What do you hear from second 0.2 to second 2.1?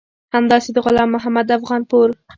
همداسې د غلام محمد افغانپور